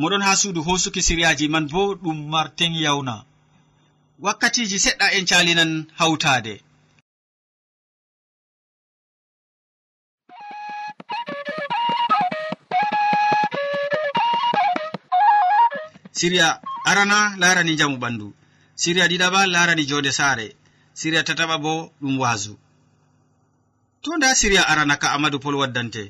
moɗon 0.00 0.22
ha 0.26 0.32
suudu 0.40 0.60
hosuki 0.66 1.00
siriyaji 1.06 1.46
man 1.48 1.66
bo 1.72 1.82
ɗum 2.02 2.18
martin 2.32 2.72
yawna. 2.84 3.14
Wakkatiji 4.24 4.78
seɗɗa 4.84 5.06
en 5.16 5.24
calinan 5.30 5.72
hawtade 5.98 6.54
siriya 16.18 16.48
arana 16.90 17.18
larani 17.40 17.76
jamu 17.80 17.96
ɓandu. 18.02 18.26
Siriya 18.82 19.06
ɗiɗaɓa 19.10 19.40
larani 19.54 19.84
jode 19.90 20.10
saare. 20.18 20.46
Siriya 21.00 21.22
tataɓa 21.28 21.56
bo 21.64 21.72
ɗum 22.02 22.14
waasu 22.22 22.52
to 24.02 24.10
nda 24.16 24.28
siriya 24.40 24.62
arana 24.70 24.94
ka 25.02 25.08
amadou 25.16 25.40
pol 25.44 25.54
waddante. 25.60 26.02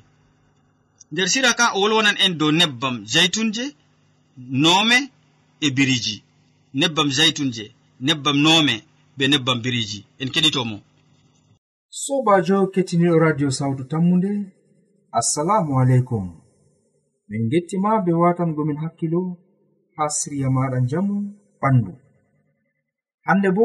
Nder 1.13 1.29
siriya 1.33 1.55
ka 1.59 1.67
o 1.77 1.81
wolwonan 1.81 2.17
en 2.25 2.33
dow 2.41 2.51
nebbam 2.53 2.97
jeytunje 3.13 3.65
noome 4.39 4.99
e 5.61 5.71
biriji. 5.71 6.23
Nebbam 6.75 7.11
zaytunje 7.11 7.75
nebbam 8.01 8.37
noome 8.45 8.75
be 9.17 9.25
nebbam 9.29 9.59
biriji. 9.63 10.01
En 10.21 10.29
keɗitomo. 10.35 10.77
Sobajo 12.03 12.57
kettiniɗo 12.73 13.19
radio 13.19 13.49
sawtu 13.59 13.85
tammude 13.91 14.33
assalamu 15.19 15.73
aleykum. 15.81 16.25
Min 17.29 17.43
gettima 17.51 17.91
be 18.05 18.13
watangomin 18.23 18.79
hakkilo 18.83 19.21
ha 19.97 20.05
siriya 20.09 20.49
maɗa 20.57 20.79
jamu 20.91 21.15
ɓandu. 21.61 21.93
Hande 23.27 23.49
bo 23.57 23.65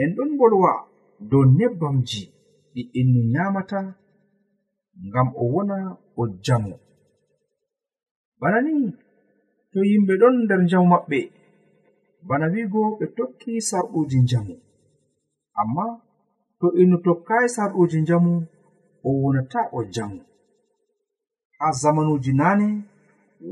en 0.00 0.10
ɗon 0.16 0.30
bolwa 0.38 0.72
dow 1.30 1.44
nebbamji 1.58 2.22
ɗi 2.74 2.82
innu 3.00 3.20
nyamata 3.32 3.78
ngam 5.06 5.28
o 5.34 5.44
wona 5.52 5.76
o 6.16 6.22
jamu. 6.44 6.72
Bana 8.40 8.58
ni 8.66 8.72
to 9.72 9.78
yimɓe 9.90 10.12
ɗon 10.20 10.34
nder 10.44 10.60
njamu 10.64 10.86
maɓɓe. 10.92 11.18
Bana 12.28 12.46
wi'go 12.52 12.80
ɓe 12.98 13.04
tokki 13.16 13.52
sarɗuji 13.68 14.18
njamu. 14.24 14.54
Amma 15.60 15.84
to 16.60 16.66
inu 16.80 16.96
tokkaayi 17.04 17.48
sarɗuji 17.56 17.98
njamu 18.02 18.32
o 19.06 19.10
wonata 19.22 19.60
o 19.72 19.80
jamu 19.94 20.20
ha 21.58 21.66
zamanuji 21.80 22.32
nane 22.40 22.66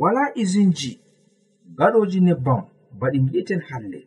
wala 0.00 0.22
izinji 0.42 0.90
gaɗoji 1.78 2.18
nebbam 2.26 2.60
baɗi 3.00 3.18
gi'eten 3.28 3.60
hande 3.68 4.00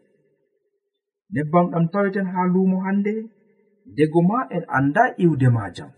nebbam 1.34 1.66
ɗam 1.72 1.86
taweten 1.92 2.28
ha 2.34 2.42
lumo 2.54 2.78
hande 2.86 3.14
dego 3.96 4.20
ma 4.30 4.38
en 4.56 4.64
anda 4.78 5.04
iwde 5.24 5.48
majam 5.56 5.92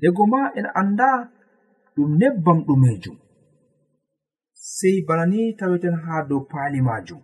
dego 0.00 0.22
ma 0.32 0.40
en 0.58 0.66
anda 0.80 1.08
ɗum 1.94 2.10
nebbam 2.20 2.58
ɗumejum 2.66 3.16
sei 4.76 4.96
bana 5.06 5.24
ni 5.32 5.40
taweten 5.58 5.96
ha 6.04 6.14
dow 6.28 6.40
paali 6.50 6.80
majum 6.88 7.20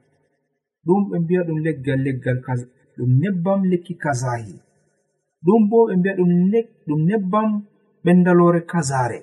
ɗum 0.87 1.01
ɓe 1.09 1.17
mbiya 1.23 1.41
ɗum 1.47 1.59
leggal 1.67 2.01
leggal 2.07 2.39
ɗum 2.97 3.11
nebbam 3.23 3.61
lekki 3.71 3.95
kazahi 4.03 4.55
ɗum 5.45 5.63
bo 5.71 5.79
ɓe 5.89 5.95
mbiya 5.99 6.15
ɗum 6.87 7.01
nebbam 7.09 7.49
ɓendalore 8.05 8.61
kazare 8.71 9.19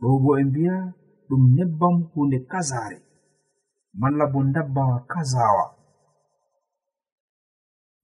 ɗo 0.00 0.08
bo 0.22 0.28
ɓe 0.36 0.42
mbiya 0.48 0.74
ɗum 1.28 1.42
nebbam 1.56 1.94
hunde 2.10 2.38
kazare 2.52 2.98
malla 4.00 4.24
bo 4.32 4.38
dabbawa 4.54 4.96
kazawa 5.12 5.64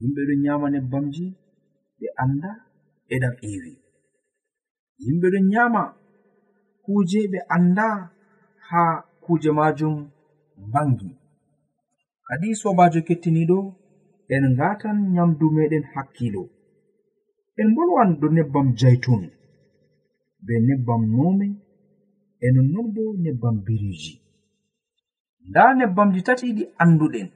yimɓe 0.01 0.21
ɗon 0.29 0.41
nyama 0.45 0.67
nebbamji 0.75 1.27
ɓe 1.99 2.07
anda 2.23 2.51
eɗam 3.15 3.35
ewi 3.51 3.73
yimɓe 5.03 5.27
ɗon 5.33 5.47
nyama 5.53 5.83
kuje 6.85 7.21
ɓe 7.33 7.39
anda 7.57 7.87
ha 8.69 8.83
kuje 9.25 9.51
majum 9.59 9.95
bangi. 10.73 11.11
Kadi 12.27 12.49
sobajo 12.61 13.01
kettiniɗo 13.07 13.59
en 14.35 14.45
ngatan 14.55 14.97
nyamdu 15.15 15.47
meɗen 15.57 15.85
hakkilo 15.93 16.43
en 17.61 17.69
bolwan 17.75 18.11
do 18.21 18.27
nebbam 18.37 18.69
jaitun 18.81 19.23
be 20.45 20.55
nebbam 20.69 21.03
nome 21.17 21.49
e 22.45 22.47
nonnon 22.55 22.87
bo 22.95 23.03
nebbam 23.25 23.57
biriji 23.67 24.15
nda 25.49 25.63
nebbamji 25.79 26.21
tati 26.27 26.47
ɗi 26.57 26.65
anduɗen 26.83 27.29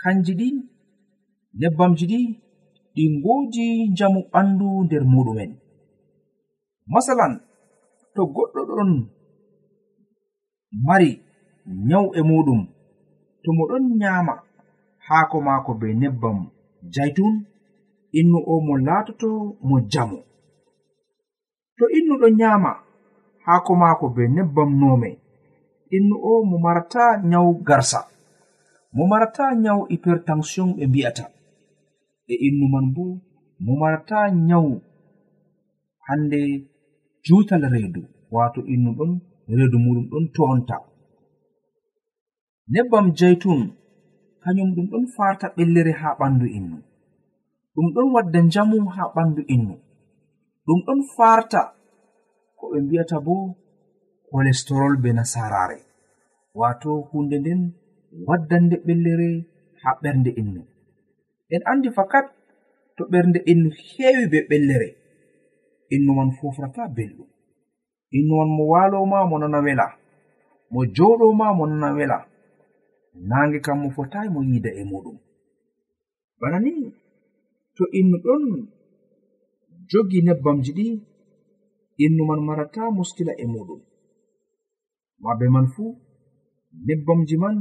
kanji 0.00 0.32
ɗi 0.40 0.48
nebbamji 1.60 2.04
ɗi 2.12 2.20
ɗi 2.94 3.04
ngoji 3.16 3.64
njamu 3.92 4.20
ɓandu 4.32 4.66
nder 4.84 5.04
muɗumen 5.12 5.52
masalan 6.92 7.32
to 8.14 8.22
goɗɗo 8.34 8.60
ɗon 8.68 8.90
mari 10.86 11.10
nyau 11.88 12.06
e 12.18 12.20
muɗum. 12.28 12.60
To 13.42 13.48
mo 13.56 13.62
ɗon 13.70 13.84
nyama 14.00 14.34
haako 15.06 15.36
maako 15.46 15.70
be 15.80 15.88
nebbam 16.00 16.38
jaitun 16.94 17.34
innu 18.18 18.38
o 18.46 18.54
mo 18.66 18.74
laatoto 18.86 19.28
mo 19.68 19.76
jamo 19.92 20.18
to 21.80 21.84
innu 21.96 22.14
ɗon 22.20 22.34
nyama 22.40 22.70
haako 23.44 23.72
maako 23.82 24.06
be 24.14 24.22
nebbam 24.36 24.70
nome 24.80 25.10
innu 25.96 26.16
o 26.30 26.44
mo 26.48 26.56
marata 26.64 27.04
nyau 27.30 27.48
garsa. 27.66 28.00
Mo 28.94 29.02
marata 29.10 29.44
nyau 29.64 29.80
hypertension 29.90 30.68
ɓe 30.76 30.84
mbi'ata. 30.90 31.24
E 32.32 32.34
innu 32.46 32.66
man 32.72 32.86
bo 32.94 33.04
mo 33.64 33.72
marata 33.80 34.18
nyau 34.48 34.66
hande 36.06 36.40
jutal 37.24 37.62
reedu 37.72 38.02
wato 38.34 38.60
innu 38.74 38.90
ɗon 38.98 39.12
reedu 39.56 39.78
muɗum 39.84 40.06
ɗon 40.10 40.24
toonta. 40.34 40.76
Nebbam 42.72 43.06
jeytun 43.18 43.60
kañum 44.42 44.70
ɗum 44.74 44.86
ɗon 44.92 45.04
farta 45.14 45.46
ɓellere 45.56 45.92
haa 46.00 46.18
ɓandu 46.20 46.46
innu. 46.58 46.78
Ɗum 47.74 47.86
ɗon 47.94 48.08
wadda 48.14 48.38
njamu 48.46 48.76
haa 48.94 49.12
ɓandu 49.14 49.42
innu. 49.54 49.74
Ɗum 50.66 50.78
ɗon 50.86 51.00
farta 51.16 51.60
ko 52.58 52.64
ɓe 52.72 52.78
mbi'ata 52.84 53.16
bo 53.26 53.34
kolesterol 54.30 54.94
be 55.02 55.10
nasarare 55.16 55.78
wato 56.60 56.90
hunde 57.10 57.36
nden 57.40 57.60
waddande 58.28 58.76
ɓellere 58.86 59.28
haa 59.82 59.98
ɓernde 60.02 60.30
innu. 60.40 60.62
En 61.54 61.62
andi 61.70 61.88
fakat 61.96 62.26
to 62.96 63.02
ɓernde 63.12 63.38
innu 63.52 63.68
heewi 63.88 64.24
be 64.32 64.38
ɓellere 64.50 64.88
innu 65.94 66.10
man 66.18 66.30
fofrata 66.38 66.82
belɗum. 66.96 67.28
innuwol 68.16 68.48
mo 68.56 68.64
waloma 68.72 69.18
mo 69.30 69.36
nana 69.38 69.58
wela. 69.66 69.86
Mo 70.72 70.80
joɗoma 70.94 71.46
mo 71.58 71.64
nana 71.66 71.88
wela. 71.96 72.18
Nange 73.28 73.58
kam 73.64 73.78
mo 73.82 73.88
fotayi 73.96 74.28
mo 74.34 74.40
yida 74.48 74.70
e 74.80 74.82
muɗum. 74.90 75.16
Bana 76.40 76.58
ni 76.64 76.72
to 77.76 77.84
innu 77.98 78.16
ɗon 78.24 78.42
jogi 79.90 80.18
nebbamji 80.26 80.70
ɗi 80.78 80.86
innu 82.04 82.22
man 82.28 82.40
marata 82.46 82.82
muskila 82.96 83.32
e 83.42 83.44
muɗum. 83.52 83.80
Ma 85.22 85.30
man 85.54 85.66
fuu 85.74 85.90
nebbamji 86.86 87.36
man 87.42 87.56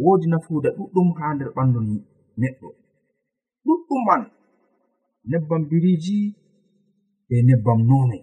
woodi 0.00 0.26
nafuuda 0.30 0.70
ɗuɗɗum 0.76 1.08
ha 1.18 1.34
nder 1.34 1.50
ɓandu 1.56 1.80
neɗɗo. 2.40 2.68
Ɗuɗɗum 3.64 4.00
man 4.08 4.22
nebbam 5.30 5.62
biriji 5.68 6.18
e 7.34 7.36
nebbam 7.48 7.80
nonoy 7.88 8.22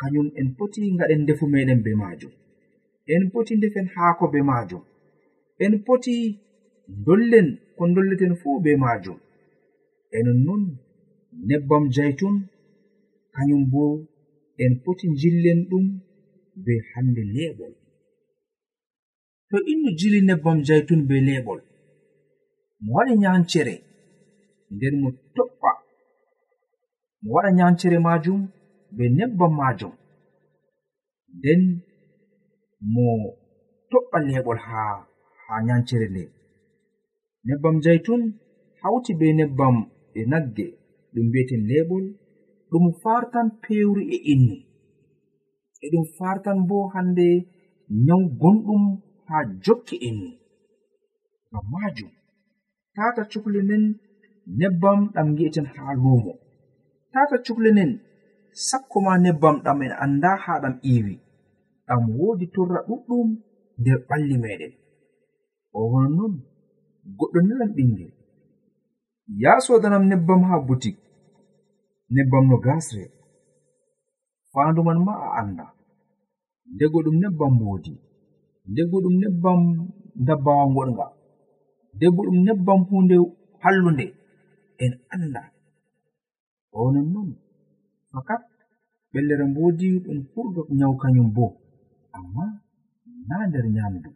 kañum 0.00 0.28
en 0.40 0.48
poti 0.56 0.80
ngaɗen 0.94 1.20
ndefu 1.22 1.44
meɗen 1.52 1.80
be 1.84 1.90
majum. 2.02 2.32
En 3.12 3.22
poti 3.32 3.52
ndefen 3.56 3.86
haako 3.94 4.24
be 4.32 4.40
majum. 4.50 4.82
En 5.64 5.74
poti 5.86 6.14
dollen 7.06 7.48
ko 7.76 7.82
dolleten 7.94 8.34
fuu 8.40 8.56
be 8.64 8.72
majum. 8.84 9.18
Enon 10.16 10.38
non 10.46 10.62
nebbam 11.48 11.84
jaytun 11.94 12.34
kañum 13.34 13.62
bo 13.72 13.82
en 14.62 14.72
poti 14.84 15.06
jillen 15.20 15.60
ɗum 15.70 15.84
be 16.64 16.74
hande 16.90 17.22
leɓol. 17.34 17.72
To 19.48 19.56
innu 19.72 19.88
jili 19.98 20.18
nebbam 20.28 20.58
jaytun 20.66 21.00
be 21.08 21.16
leɓol 21.28 21.60
mo 22.82 22.90
waɗi 22.96 23.14
nyancere 23.22 23.74
nden 24.74 24.94
mo 25.02 25.08
toɓɓa. 25.34 25.70
Mo 27.22 27.28
waɗa 27.34 27.50
nyancere 27.58 27.98
majum 28.06 28.40
be 28.96 29.04
nebbam 29.18 29.52
majum. 29.60 29.92
Nden 31.36 31.62
mo 32.92 33.06
toɓɓa 33.90 34.18
leɓol 34.28 34.58
ha 34.66 34.82
ha 35.44 35.54
nyancere 35.66 36.06
nde. 36.10 36.24
Nebbam 37.46 37.76
jaytun 37.84 38.22
hawti 38.80 39.12
be 39.20 39.26
nebbam 39.38 39.76
e 40.18 40.20
nagge 40.30 40.66
ɗum 41.12 41.24
mbiyeten 41.28 41.62
leɓol 41.70 42.04
ɗum 42.70 42.84
fartan 43.02 43.48
pewri 43.62 44.02
e 44.16 44.18
innu. 44.32 44.56
E 45.84 45.86
ɗum 45.92 46.04
fartan 46.16 46.58
bo 46.68 46.76
hande 46.94 47.26
nyawu 48.06 48.24
gonɗum 48.40 48.82
ha 49.28 49.36
jokki 49.64 49.96
innu. 50.08 50.30
Ngam 51.50 51.66
majum 51.72 52.10
tata 52.94 53.22
cukle 53.30 53.60
nden 53.64 53.84
nebbam 54.58 54.98
ɗam 55.14 55.28
gi'eten 55.36 55.66
ha 55.74 55.84
lumo 56.02 56.32
tata 57.12 57.36
cukle 57.46 57.70
nden 57.72 57.92
sakko 58.68 58.96
ma 59.06 59.12
nebbam 59.24 59.56
ɗam 59.64 59.78
en 59.86 59.92
anda 60.04 60.30
ha 60.44 60.52
ɗam 60.62 60.74
iiwi. 60.90 61.14
Ɗam 61.86 62.02
woodi 62.18 62.46
torra 62.54 62.78
ɗuɗɗum 62.88 63.28
nder 63.80 63.98
ɓalli 64.08 64.36
meɗen. 64.42 64.72
O 65.76 65.80
honon 65.90 66.12
honnon 66.18 66.34
goɗɗo 67.18 67.38
nelan 67.46 67.72
ɓingel 67.76 68.12
ya 69.42 69.60
sodanam 69.64 70.04
nebbam 70.10 70.42
ha 70.48 70.54
butik 70.66 70.96
nebbam 72.14 72.44
no 72.50 72.56
gasre 72.64 73.04
faandu 74.52 74.80
man 74.86 74.98
ma 75.06 75.12
a 75.26 75.28
anda 75.40 75.66
ndego 76.74 76.98
ɗum 77.04 77.16
nebbam 77.22 77.52
mboodi 77.56 77.94
ndego 78.70 78.96
ɗum 79.04 79.14
nebbam 79.22 79.60
dabbawa 80.26 80.64
goɗga 80.74 81.06
ndego 81.94 82.20
ɗum 82.26 82.38
nebbam 82.46 82.80
hunde 82.88 83.16
hallunde 83.62 84.06
en 84.84 84.92
anda 85.14 85.42
o 86.72 86.90
nonnon 86.94 87.28
fakat 88.12 88.42
ɓellere 89.12 89.44
mboodi 89.50 89.88
ɗum 90.04 90.18
ɓurɗo 90.32 90.60
nyawu 90.78 90.94
kañum 91.02 91.28
bo. 91.36 91.44
Amma 92.16 92.44
na 93.28 93.36
nder 93.48 93.64
nyamdu 93.74 94.10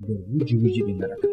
nder 0.00 0.18
wuji 0.30 0.54
wuji 0.60 0.80
ɗi 0.86 0.92
gaɗata 1.00 1.28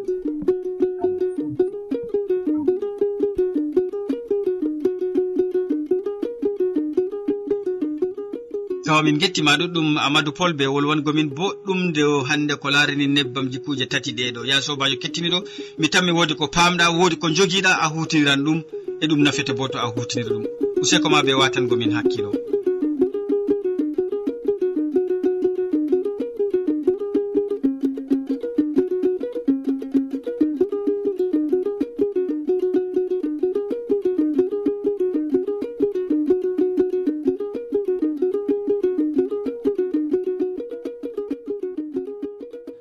tawa 8.85 9.03
min 9.03 9.17
gettima 9.21 9.51
ɗuɗɗum 9.59 9.87
amadou 10.05 10.33
pol 10.37 10.51
be 10.57 10.65
wolwongomin 10.73 11.29
boɗɗum 11.37 11.79
nde 11.89 12.03
hande 12.29 12.53
ko 12.61 12.67
larini 12.73 13.05
nebbamji 13.15 13.57
kuuje 13.63 13.85
tati 13.91 14.11
ɗeɗo 14.17 14.41
ya 14.49 14.55
sobajo 14.65 14.95
kettiniɗo 15.01 15.39
mi 15.79 15.87
tanmi 15.93 16.11
wodi 16.17 16.33
ko 16.39 16.45
pamɗa 16.55 16.85
wodi 16.97 17.15
ko 17.21 17.27
joguiɗa 17.35 17.71
a 17.83 17.85
hutiniran 17.93 18.41
ɗum 18.45 18.59
e 19.01 19.05
ɗum 19.09 19.19
nafete 19.23 19.53
bo 19.57 19.65
to 19.71 19.77
a 19.85 19.87
hutinira 19.93 20.29
ɗum. 20.35 20.68
useko 20.81 21.09
ma 21.09 21.23
be 21.23 21.33
watangomin 21.33 21.91
hakkilo. 21.91 22.31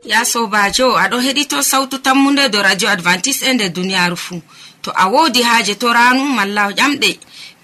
Ya 0.05 0.25
sobajo 0.25 0.97
aɗo 0.99 1.19
heɗito 1.21 1.62
sautu 1.62 1.99
tammunde 1.99 2.49
do 2.49 2.62
radio 2.62 2.89
advantice 2.89 3.43
e 3.47 3.53
nder 3.53 3.71
duniyaru 3.73 4.17
fuu 4.17 4.41
to 4.83 4.91
a 4.95 5.05
wodi 5.12 5.43
haaje 5.43 5.75
to 5.75 5.93
ranu 5.93 6.25
malla 6.25 6.71
ƴamɗe. 6.79 7.11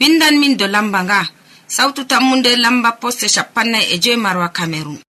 windan 0.00 0.38
min 0.40 0.56
do 0.56 0.66
lamba 0.66 1.00
nga. 1.04 1.20
Sautu 1.66 2.04
tammunde 2.04 2.56
lamba 2.56 2.92
poste 3.00 3.26
shapannay 3.28 3.84
e 3.94 3.98
joyi 3.98 4.16
marwa 4.16 4.48
cameron 4.48 5.03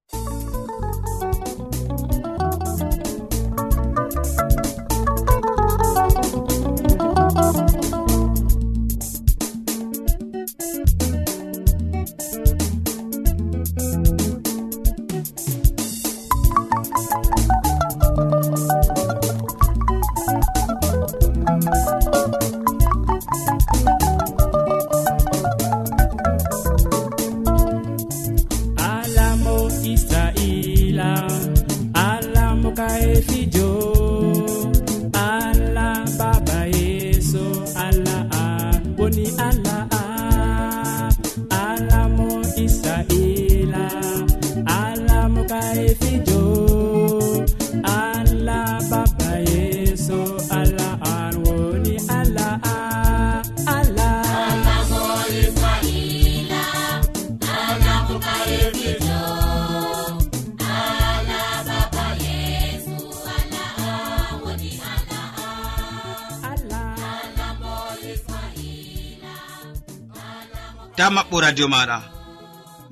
ta 70.96 71.10
maɓɓo 71.16 71.38
radio 71.46 71.68
maɗa. 71.68 71.98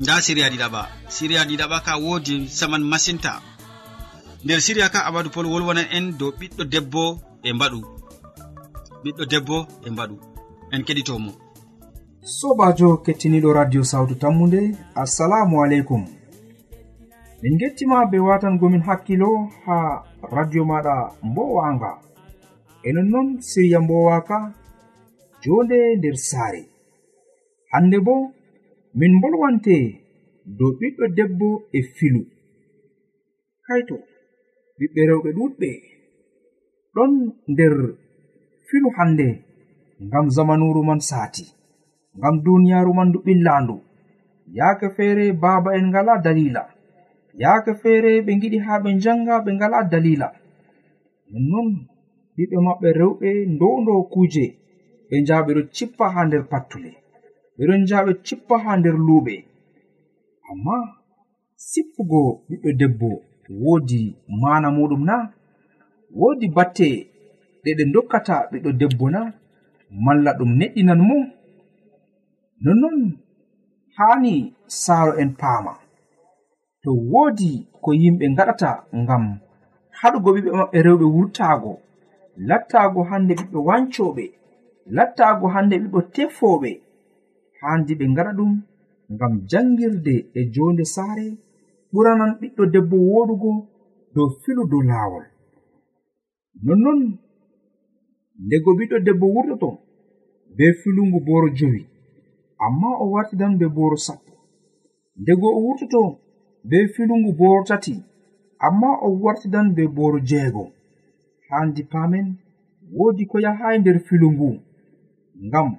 Nda 0.02 0.22
siriya 0.26 0.50
ɗiɗaɓa. 0.52 0.82
Siriya 1.16 1.42
ɗiɗaɓa 1.50 1.78
ka 1.86 1.94
wodi 2.04 2.36
saman 2.58 2.84
masinta 2.92 3.34
nder 4.44 4.60
siriya 4.62 4.90
ka 4.94 5.00
abadu 5.08 5.30
pol 5.30 5.48
wolwonan 5.52 5.88
en 5.98 6.06
dow 6.20 6.32
ɓiɗɗo 6.40 6.64
debbo 6.74 7.04
e 7.48 7.50
mbaɗu. 7.54 7.80
Ɓiɗɗo 9.04 9.24
debbo 9.32 9.58
e 9.86 9.90
mbaɗu. 9.90 10.16
En 10.74 10.84
keɗitomo. 10.88 11.32
sobajo 12.24 13.03
kettiniɗo 13.03 13.53
radio 13.53 13.84
sawtu 13.84 14.15
tammude 14.15 14.62
assalamu 14.96 15.63
aleykum. 15.63 16.03
Min 17.42 17.58
gettima 17.60 18.06
be 18.12 18.18
watangomin 18.18 18.82
hakkilo 18.88 19.30
ha 19.65 19.77
radio 20.32 20.63
maɗa 20.65 20.96
mbowanga. 21.24 21.92
E 22.84 22.92
nonnon 22.94 23.42
siriya 23.42 23.80
mbowaka 23.82 24.53
jonde 25.44 25.96
nder 25.98 26.15
saare. 26.15 26.63
Hande 27.72 27.98
bo 28.00 28.15
min 28.96 29.20
bolwante 29.22 29.75
dow 30.46 30.72
ɓiɗɗo 30.80 31.06
debbo 31.18 31.50
e 31.77 31.80
filu. 31.96 32.22
Kaito 33.68 33.96
ɓiɓɓe 34.77 35.01
rewɓe 35.10 35.30
ɗuɗɓe 35.38 35.70
ɗon 36.96 37.12
nder 37.51 37.75
filu 38.68 38.89
hande 38.98 39.27
ngam 40.06 40.30
zamanuru 40.30 40.84
man 40.84 41.00
saati. 41.00 41.62
ngam 42.17 42.36
duniyaaru 42.46 42.91
man 42.98 43.08
ndu 43.10 43.20
ɓillaandu. 43.25 43.75
Yaake 44.58 44.88
feere 44.96 45.25
baaba 45.41 45.70
en 45.77 45.86
ngala 45.91 46.13
dalila 46.25 46.63
yaake 47.41 47.72
feere 47.82 48.12
ɓe 48.25 48.32
ngiɗi 48.38 48.58
haa 48.65 48.79
ɓe 48.84 48.89
njanga 48.98 49.34
ɓe 49.46 49.51
ngala 49.58 49.77
dalila 49.91 50.27
nonnon 51.32 51.70
ɓiɓɓe 52.36 52.58
maɓɓe 52.67 52.88
rewɓe 53.00 53.29
ndowndo 53.53 53.93
kuuje 54.12 54.46
ɓe 55.08 55.15
njaha 55.22 55.41
ɓeɗo 55.48 55.62
cippa 55.75 56.05
haa 56.13 56.25
nder 56.27 56.43
pattule 56.51 56.91
ɓeɗon 57.58 57.82
njaha 57.84 58.01
ɓe 58.08 58.13
cippa 58.25 58.55
haa 58.63 58.75
nder 58.79 58.96
luuɓe 59.08 59.36
amma 60.50 60.75
sippugo 61.70 62.20
ɓiɓɓe 62.48 62.70
debbo 62.79 63.10
woodi 63.63 64.01
maana 64.41 64.67
muɗum 64.77 65.01
na 65.10 65.15
woodi 66.20 66.48
batte 66.58 66.88
ɗe 67.63 67.70
ɗe 67.77 67.84
dokkata 67.93 68.36
ɓiɗɗo 68.51 68.70
debbo 68.79 69.05
na 69.15 69.22
malla 70.05 70.32
ɗum 70.38 70.51
neɗɗinan 70.60 71.01
mo 71.10 71.17
nonnon 72.65 73.00
haani 73.98 74.34
saaro 74.67 75.13
en 75.22 75.32
paama. 75.41 75.74
To 76.84 76.91
woodi 77.12 77.51
ko 77.84 77.89
yimɓe 78.01 78.25
ngaɗata 78.34 78.70
ngam 79.01 79.24
haɗugo 80.00 80.29
ɓiɓɓe 80.36 80.51
maɓɓe 80.60 80.77
rewɓe 80.86 81.05
wurtaago 81.15 81.72
lattaago 82.48 83.00
hannde 83.10 83.34
ɓiɓɓe 83.39 83.60
wancoɓe 83.67 84.25
lattaago 84.96 85.46
hannde 85.53 85.75
ɓiɓɓe 85.82 86.00
tefoɓe 86.15 86.72
haandi 87.62 87.93
ɓe 88.00 88.05
ngaɗa 88.12 88.32
ɗum 88.38 88.51
ngam 89.13 89.34
janngirde 89.50 90.15
e 90.38 90.41
joonde 90.53 90.84
saare 90.96 91.27
ɓuranan 91.91 92.32
ɓiɗɗo 92.39 92.63
debbo 92.74 92.96
wooɗugo 93.12 93.51
dow 94.15 94.29
filu 94.41 94.63
dow 94.72 94.82
laawol. 94.89 95.25
Nonnon 96.65 97.00
ndego 98.46 98.70
ɓiɗɗo 98.77 98.98
debbo 99.05 99.25
wurtoto 99.36 99.70
be 100.55 100.65
filungu 100.79 101.20
booro 101.27 101.50
jowi. 101.58 101.82
amma 102.65 102.89
o 103.03 103.05
wartidan 103.13 103.58
be 103.60 103.67
boro 103.77 103.98
sappo. 103.98 104.34
Ndego 105.22 105.48
o 105.58 105.60
wurtoto 105.65 106.01
be 106.70 106.77
filungu 106.93 107.32
boro 107.39 107.63
tati. 107.70 107.96
Amma 108.60 108.89
o 109.05 109.08
wartidan 109.24 109.67
be 109.75 109.84
boro 109.88 110.20
jeego. 110.20 110.63
Handi 111.50 111.84
paamen 111.91 112.27
woodi 112.98 113.25
ko 113.25 113.39
yahayi 113.46 113.79
nder 113.79 114.00
filu 114.08 114.27
ngu 114.32 114.50
ngam 115.48 115.70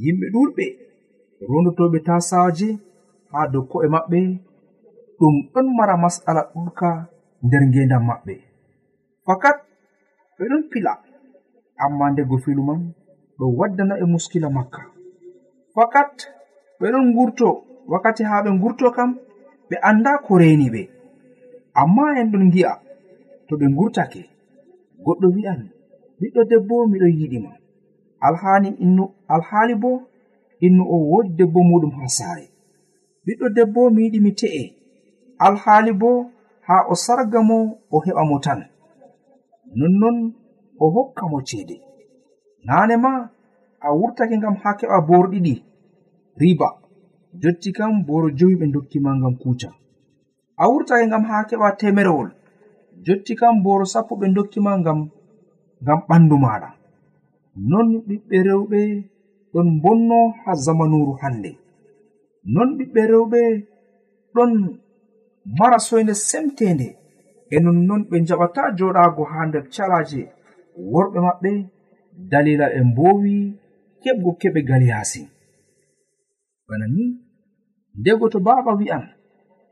yimɓe 0.00 0.26
ɗuɗɓe 0.34 0.64
rondotoɓe 1.48 1.98
tasaje 2.06 2.68
haa 3.32 3.46
dow 3.52 3.64
ko'e 3.70 3.86
maɓɓe 3.94 4.18
ɗum 5.18 5.34
ɗon 5.52 5.66
mara 5.76 5.94
mas'ala 6.02 6.42
ɗuɗka 6.52 6.88
nder 7.44 7.62
ngendam 7.68 8.02
maɓɓe. 8.08 8.34
Fakat 9.26 9.56
ɓe 10.36 10.44
ɗon 10.50 10.62
pila. 10.70 10.92
Amma 11.84 12.04
ndego 12.12 12.36
filu 12.44 12.62
man 12.68 12.80
ɗo 13.38 13.44
waddana 13.58 13.94
e 14.02 14.04
muskila 14.12 14.48
makka. 14.56 14.82
fakat 15.78 16.14
ɓeɗon 16.80 17.04
ngurto 17.10 17.48
wakkati 17.90 18.22
ha 18.28 18.36
ɓe 18.44 18.50
ngurto 18.56 18.86
kam 18.96 19.10
ɓe 19.68 19.76
anda 19.88 20.10
ko 20.24 20.32
reni 20.42 20.66
ɓe. 20.74 20.82
Amma 21.80 22.04
en 22.20 22.30
ɗon 22.32 22.44
gi'a 22.54 22.72
to 23.46 23.52
ɓe 23.60 23.66
ngurtake. 23.72 24.22
Goɗɗo 25.04 25.26
wi'an 25.36 25.60
ɓiɗɗo 26.18 26.40
debbo 26.50 26.74
miɗon 26.90 27.12
yiɗima 27.18 27.52
alhaani 28.26 28.68
innu 28.84 29.04
alhaali 29.34 29.74
bo 29.82 29.90
innu 30.66 30.82
o 30.94 30.96
wodi 31.10 31.30
debbo 31.38 31.60
muɗum 31.70 31.92
ha 31.98 32.06
saare. 32.16 32.44
Ɓiɗɗo 33.24 33.46
debbo 33.56 33.80
mi 33.94 34.00
yiɗi 34.04 34.18
mi 34.24 34.30
te'e. 34.40 34.62
Alhaali 35.46 35.92
bo 36.00 36.10
ha 36.66 36.76
o 36.92 36.94
sarga 37.04 37.40
mo 37.48 37.56
o 37.94 37.96
heɓa 38.04 38.22
mo 38.30 38.36
tan. 38.44 38.60
Nonnon 39.78 40.16
o 40.82 40.84
hokka 40.94 41.24
mo 41.30 41.38
ceede. 41.48 41.76
Naane 42.66 42.96
ma 43.04 43.12
a 43.80 43.88
wurtake 43.98 44.34
ngam 44.38 44.56
ha 44.62 44.70
keɓa 44.78 44.98
borɗi 45.08 45.38
ɗi. 45.46 45.54
riba. 46.40 46.68
Jotti 47.42 47.70
kam 47.76 47.92
boro 48.06 48.28
jowi 48.38 48.54
ɓe 48.60 48.66
dokkima 48.74 49.10
ngam 49.18 49.34
kuuta 49.42 49.68
a 50.56 50.64
wurtake 50.70 51.04
ngam 51.06 51.24
ha 51.28 51.36
keɓa 51.48 51.68
temerewol. 51.80 52.28
Jotti 53.06 53.32
kam 53.40 53.62
boro 53.64 53.84
sappo 53.92 54.12
ɓe 54.20 54.26
dokkima 54.36 54.72
ngam 54.82 54.98
ngam 55.82 56.00
ɓandu 56.08 56.36
maɗa 56.44 56.68
non 57.70 57.88
ɓiɓɓe 58.06 58.36
rewɓe 58.48 58.80
ɗon 59.52 59.68
bonno 59.82 60.18
ha 60.44 60.52
zamanuru 60.64 61.12
hande 61.22 61.50
non 62.54 62.68
ɓiɓɓe 62.78 63.00
rewɓe 63.12 63.40
ɗon 64.34 64.52
mara 65.58 65.78
soyde 65.86 66.14
semtende 66.28 66.88
e 67.50 67.56
nonnon 67.64 68.02
ɓe 68.10 68.16
jaɓata 68.28 68.62
joɗago 68.78 69.22
ha 69.32 69.38
nder 69.46 69.64
calaje 69.74 70.20
worɓe 70.92 71.18
maɓɓe 71.26 71.50
dalila 72.30 72.66
ɓe 72.72 72.80
mbowi 72.90 73.34
keɓgo 74.02 74.30
keɓe 74.40 74.60
gal 74.68 74.82
yaasi 74.90 75.22
bana 76.68 76.86
ni. 76.96 77.04
Ndego 77.98 78.28
to 78.32 78.38
baaba 78.46 78.72
wi'an 78.80 79.04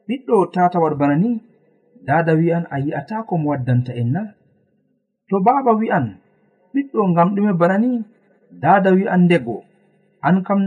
ɓiɗɗo 0.07 0.37
tatawal 0.55 0.95
bana 1.00 1.17
ni 1.23 1.31
dada 2.07 2.33
wi'an 2.41 2.65
a 2.75 2.76
yi'ata 2.85 3.17
ko 3.29 3.35
mo 3.41 3.47
waddanta 3.53 3.93
en 4.00 4.09
na 4.15 4.23
to 5.29 5.37
baaba 5.47 5.73
wi'an 5.81 6.07
ɓiɗɗo 6.73 7.00
ngam 7.11 7.29
ɗume 7.35 7.53
bana 7.61 7.76
ni 7.85 7.91
dada 8.62 8.91
wi'an 8.97 9.23
ndego. 9.26 9.57
An 10.26 10.37
kam 10.47 10.61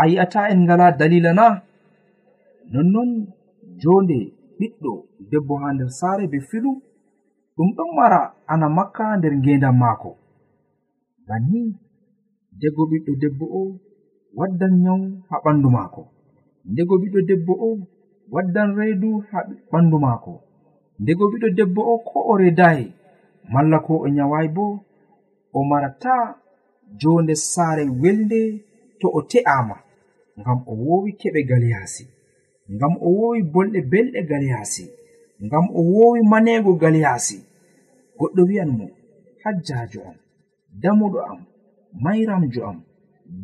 a 0.00 0.02
yi'ata 0.10 0.40
en 0.52 0.60
ngala 0.64 0.86
dalila 0.98 1.32
na. 1.38 1.46
Nonnon 2.72 3.10
jonde 3.82 4.18
ɓiɗɗo 4.58 4.92
debbo 5.30 5.54
ha 5.62 5.68
nder 5.74 5.90
saare 5.98 6.24
be 6.32 6.38
filu 6.48 6.72
ɗum 7.56 7.68
ɗon 7.76 7.90
mara 7.96 8.20
ana 8.52 8.66
makka 8.76 9.04
nder 9.18 9.34
ngendan 9.40 9.76
maako. 9.82 10.10
Banni 11.26 11.62
dego 12.60 12.82
ɓiɗɗo 12.90 13.12
debbo 13.22 13.44
o 13.60 13.62
waddan 14.38 14.72
nyawu 14.82 15.06
ha 15.28 15.36
ɓandu 15.44 15.68
maako. 15.76 16.02
Ndego 16.70 16.94
ɓiɗɗo 17.00 17.20
debbo 17.28 17.52
o 17.66 17.68
waddan 18.34 18.68
reedu 18.78 19.10
ha 19.30 19.38
ɓandu 19.70 19.96
maako. 20.04 20.32
Ndego 21.00 21.24
ɓiɗɗo 21.30 21.48
debbo 21.58 21.80
o 21.92 21.94
ko 22.08 22.18
o 22.30 22.36
redayi 22.42 22.86
malla 23.52 23.78
ko 23.86 23.92
o 24.04 24.08
nyawayi 24.08 24.48
bo 24.56 24.66
o 25.52 25.58
marata 25.70 26.14
jonde 27.00 27.34
saare 27.34 27.84
welde 28.02 28.40
to 29.00 29.06
o 29.18 29.20
te'ama 29.30 29.76
ngam 30.40 30.58
o 30.66 30.72
wowi 30.86 31.10
keɓe 31.20 31.40
galyasi 31.50 32.04
ngam 32.74 32.94
o 33.00 33.08
wowi 33.18 33.40
bolɗe 33.52 33.80
belɗe 33.92 34.20
galyasi 34.30 34.84
ngam 35.44 35.64
o 35.78 35.80
wowi 35.92 36.20
manego 36.32 36.72
galyasi 36.82 37.36
goɗɗo 38.18 38.42
wi'an 38.48 38.70
mo 38.78 38.86
hajjajo 39.42 40.00
am 40.08 40.16
damuɗo 40.82 41.18
am 41.30 41.40
mayramjo 42.02 42.60
am 42.70 42.78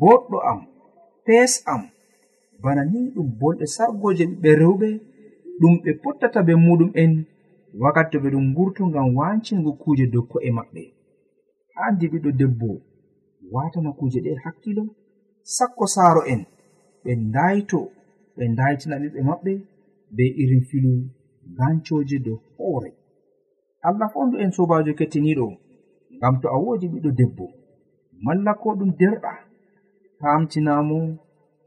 boɗɗo 0.01 0.39
am 0.51 0.61
pes 1.31 1.63
am. 1.67 1.83
Bana 2.63 2.83
ni 2.93 3.01
ɗum 3.15 3.29
bolɗe 3.41 3.67
sargoje 3.75 4.25
ɓiɓɓe 4.31 4.51
rewɓe 4.61 4.89
ɗum 5.61 5.75
ɓe 5.83 5.91
pottata 6.03 6.41
be 6.47 6.53
muɗum 6.65 6.91
en 7.03 7.13
wakkati 7.83 8.11
to 8.13 8.19
ɓe 8.23 8.29
ɗum 8.35 8.47
ngurto 8.51 8.83
ngam 8.91 9.07
wancingo 9.19 9.71
kuje 9.83 10.05
dow 10.13 10.25
ko'e 10.31 10.51
maɓɓe. 10.59 10.83
Haa 11.75 11.91
ɓiɗɗo 11.99 12.31
debbo 12.41 12.69
watana 13.53 13.91
kuje 13.99 14.19
ɗe 14.25 14.33
hakkilo 14.45 14.85
sakko 15.57 15.85
saaro 15.95 16.23
en 16.33 16.41
ɓe 17.05 17.11
ndayto 17.29 17.81
ɓe 18.37 18.45
ndaytina 18.53 18.95
ɓiɓɓe 19.03 19.21
maɓɓe 19.29 19.53
be 20.17 20.25
irin 20.43 20.63
filu 20.69 20.93
gancoje 21.57 22.17
dow 22.27 22.39
hoore. 22.57 22.91
Allah 23.87 24.09
fondu 24.13 24.37
en 24.43 24.51
sobajo 24.57 24.93
kettiniɗo 24.99 25.47
ngam 26.17 26.35
to 26.41 26.47
a 26.55 26.57
woodi 26.63 26.87
ɓiɗɗo 26.93 27.11
debbo 27.19 27.47
malla 28.25 28.53
ko 28.63 28.69
ɗum 28.79 28.91
derɗa 29.01 29.33
famtinamo 30.21 30.99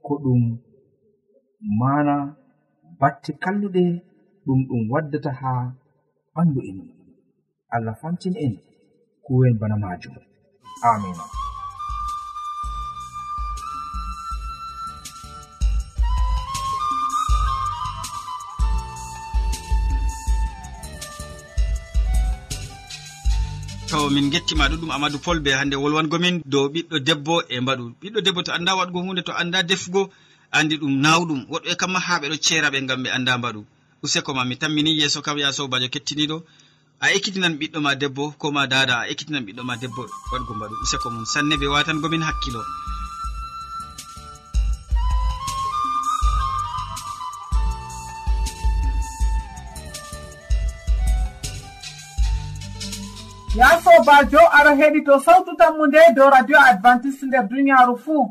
ko 0.05 0.13
ɗum 0.23 0.43
mana 1.79 2.15
batte 2.99 3.31
kalluɗe 3.43 3.83
ɗum 4.45 4.59
ɗum 4.67 4.81
waddata 4.91 5.31
ha 5.41 5.51
ɓandu 6.33 6.59
en. 6.69 6.79
Allah 7.75 7.95
famtin 8.01 8.35
en 8.45 8.53
kuwen 9.25 9.53
bana 9.59 9.75
majum. 9.83 10.15
Amina 10.89 11.42
taw 23.93 24.09
min 24.09 24.25
gettima 24.33 24.65
ɗuɗum 24.71 24.89
amadou 24.95 25.19
pol 25.25 25.39
be 25.45 25.51
hande 25.59 25.75
wolwangomin 25.83 26.35
dow 26.51 26.65
ɓiɗɗo 26.73 26.97
debbo 27.07 27.35
e 27.53 27.55
mbaɗu. 27.63 27.83
Ɓiɗɗo 28.01 28.19
debbo 28.25 28.39
to 28.45 28.51
anda 28.57 28.71
waɗgo 28.79 28.99
hunde 29.05 29.21
to 29.27 29.33
anda 29.41 29.59
defugo 29.69 30.01
andi 30.57 30.75
ɗum 30.81 30.93
nawɗum. 31.03 31.41
Woɗɓe 31.51 31.71
kamma 31.81 31.99
ha 32.05 32.13
ɓeɗo 32.21 32.35
ceera 32.45 32.67
ɓe 32.73 32.79
ngam 32.85 32.99
ɓe 33.03 33.09
anda 33.17 33.37
mbaɗu. 33.37 33.61
Useko 34.03 34.33
ma 34.33 34.43
mi 34.49 34.55
tammini 34.61 34.91
yeeso 34.99 35.21
kam 35.25 35.37
ya 35.37 35.53
sobajo 35.57 35.87
kettiniɗo. 35.93 36.37
A 37.03 37.05
ekkitinan 37.15 37.53
ɓiɗɗo 37.59 37.79
ma 37.85 37.91
debbo 38.01 38.23
ko 38.41 38.51
ma 38.55 38.65
dada 38.73 38.95
a 39.01 39.07
ekkitinan 39.11 39.45
ɓiɗɗo 39.45 39.61
ma 39.69 39.75
debbo 39.77 40.03
waɗgo 40.31 40.51
mbaɗu. 40.57 40.75
Useko 40.83 41.07
mum 41.13 41.25
sanne 41.33 41.55
ɓe 41.61 41.67
watangomin 41.73 42.23
hakkilo. 42.27 42.61
ya 53.55 53.69
sobajo 53.83 54.39
aɗa 54.57 54.71
heɗito 54.79 55.13
sawtu 55.25 55.51
tammu 55.59 55.83
nde 55.87 55.99
dow 56.15 56.29
radio 56.29 56.57
advantice 56.59 57.25
nder 57.25 57.43
duniyaru 57.49 57.95
fuu 57.97 58.25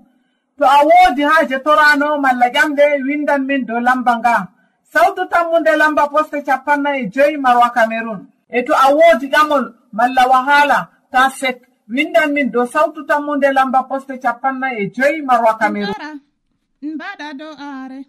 to 0.58 0.64
a 0.64 0.78
woodi 0.88 1.22
haaje 1.22 1.58
torano 1.64 2.18
malla 2.18 2.46
ƴamɗe 2.54 2.84
windan 3.06 3.42
min 3.46 3.66
dow 3.66 3.80
lamba 3.80 4.12
nga. 4.18 4.48
Sawtu 4.92 5.22
tammu 5.32 5.58
nde 5.60 5.76
lamba 5.76 6.08
poste 6.12 6.42
capanna 6.46 6.90
e 7.00 7.06
joyi 7.14 7.36
marwa 7.36 7.70
cameron 7.74 8.20
e 8.48 8.62
to 8.66 8.72
a 8.74 8.88
woodi 8.94 9.26
ƴamol 9.34 9.64
malla 9.92 10.22
wahala 10.32 10.88
ta 11.12 11.30
sek. 11.30 11.58
Windan 11.88 12.32
min 12.32 12.50
dow 12.50 12.66
sawtu 12.66 13.00
tammu 13.08 13.36
nde 13.36 13.52
lamba 13.52 13.82
poste 13.88 14.18
capanna 14.24 14.68
e 14.80 14.90
joyi 14.96 15.22
marwa 15.22 15.52
cameron 15.58 16.20
mbaɗa 16.82 17.28
dow 17.38 17.52
aare 17.58 18.00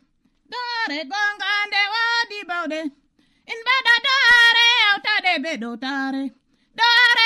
dow 0.51 1.03
gonga 1.11 1.49
nde 1.67 1.81
woodi 1.93 2.39
bawɗe. 2.49 2.79
In 3.51 3.57
mbaɗa 3.63 3.93
dow 4.05 4.19
aare 4.33 4.65
hewtaɗe 4.81 5.31
be 5.43 5.51
dow 5.57 5.75
taare 5.77 6.23
ɗoore 6.77 7.25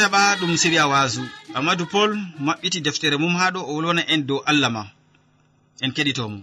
taɓa 0.00 0.36
ɗum 0.40 0.52
siriya 0.60 0.84
wasu. 0.92 1.22
Amadou 1.56 1.86
pol 1.92 2.10
maɓɓiti 2.46 2.78
deftere 2.84 3.16
mum 3.22 3.34
haa 3.40 3.50
ɗo 3.54 3.60
o 3.68 3.72
wolwona 3.76 4.02
en 4.12 4.20
dow 4.28 4.40
allah 4.50 4.70
ma. 4.76 4.82
En 5.84 5.90
keɗitomo. 5.96 6.38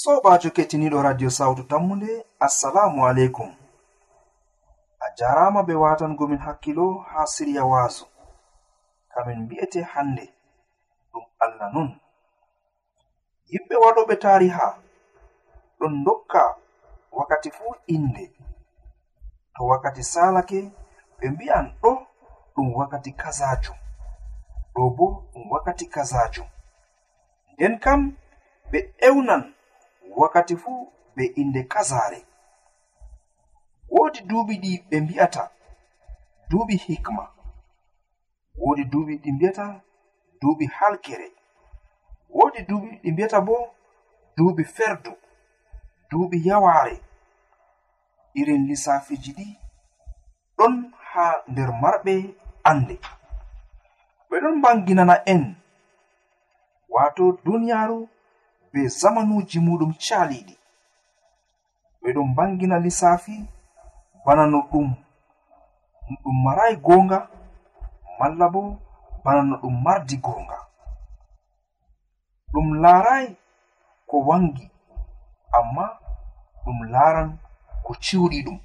Sobajo 0.00 0.48
kettiniɗo 0.56 0.98
radio 1.06 1.30
sawtu 1.30 1.62
tammude 1.70 2.10
assalamu 2.46 3.06
aleykum. 3.08 3.50
A 5.00 5.06
jarama 5.18 5.62
be 5.66 5.74
watangomin 5.82 6.38
hakkilo 6.46 6.86
ha 7.10 7.26
siriya 7.34 7.64
wasu. 7.72 8.04
Kamin 9.14 9.38
mbi'ete 9.44 9.80
hande 9.92 10.24
ɗum 11.12 11.24
allah 11.44 11.68
non 11.74 11.90
yimɓe 13.50 13.74
waɗoɓe 13.84 14.14
tariha 14.22 14.66
ɗon 15.78 16.04
dokka 16.04 16.42
wakkati 17.16 17.50
fuu 17.56 17.74
inde. 17.94 18.24
To 19.54 19.60
wakkati 19.70 20.02
salake 20.12 20.58
ɓe 21.18 21.26
mbi'an 21.34 21.66
ɗo 21.82 21.90
ɗum 22.56 22.68
wakkati 22.78 23.10
kazajum 23.20 23.76
ɗo 24.74 24.82
bo 24.96 25.06
ɗum 25.32 25.44
wakkati 25.52 25.86
kazajum 25.94 26.48
nden 27.54 27.74
kam 27.84 28.00
ɓe 28.70 28.78
ewnan 29.06 29.42
wakkati 30.18 30.54
fuu 30.62 30.92
be 31.14 31.24
inde 31.40 31.62
kazare 31.72 32.20
woodi 33.94 34.20
duuɓi 34.28 34.54
ɗi 34.62 34.72
ɓe 34.90 34.96
mbi'ata 35.04 35.42
duuɓi 36.50 36.76
hikma. 36.84 37.24
Woodi 38.62 38.84
duuɓi 38.92 39.14
ɗi 39.22 39.30
mbi'ata 39.32 39.64
duuɓi 40.40 40.66
halkere. 40.76 41.28
Woodi 42.36 42.60
duuɓi 42.68 42.90
ɗi 43.02 43.08
mbi'ata 43.12 43.38
bo 43.46 43.56
duuɓi 44.36 44.64
ferdu 44.76 45.12
duuɓi 46.10 46.36
yaware 46.48 46.94
irin 48.40 48.62
lissafiji 48.68 49.30
ɗi 49.38 49.46
ɗon 50.56 50.74
haa 51.10 51.34
nder 51.50 51.70
marɓe 51.82 52.14
ande 52.70 52.94
ɓe 54.28 54.36
ɗon 54.42 54.56
banginana 54.62 55.14
en. 55.32 55.42
Wato 56.94 57.24
duniyaru 57.44 57.98
be 58.72 58.80
zamanuji 58.98 59.58
muɗum 59.66 59.92
caliɗi 60.04 60.54
ɓe 62.00 62.08
ɗon 62.14 62.28
bangina 62.36 62.76
lissafi 62.84 63.34
bana 64.24 64.44
no 64.52 64.58
ɗum 64.70 64.88
ɗum 66.22 66.36
marayi 66.44 66.76
gonga 66.86 67.18
malla 68.18 68.46
bo 68.54 68.62
bana 69.24 69.40
no 69.48 69.54
ɗum 69.62 69.74
mardi 69.84 70.16
gonga 70.24 70.58
ɗum 72.52 72.66
laarayi 72.82 73.28
ko 74.08 74.16
wangi 74.28 74.64
amma 75.58 75.84
ɗum 76.64 76.78
laaran 76.92 77.28
ko 77.84 77.92
ciwɗi 78.04 78.38
ɗum. 78.46 78.58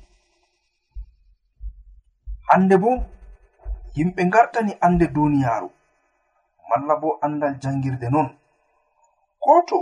Hande 2.50 2.76
bo 2.84 2.90
yimɓe 3.96 4.22
ngartani 4.26 4.74
annde 4.86 5.06
duuniyaaru 5.16 5.70
malla 6.70 6.96
bo 7.02 7.10
anndal 7.26 7.56
janngirde 7.62 8.08
non. 8.10 8.30
Ko 9.44 9.62
to 9.68 9.80